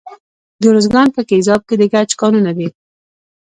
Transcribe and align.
د 0.61 0.63
ارزګان 0.71 1.07
په 1.15 1.21
ګیزاب 1.29 1.61
کې 1.67 1.75
د 1.77 1.83
ګچ 1.93 2.09
کانونه 2.21 2.51
دي. 2.57 2.67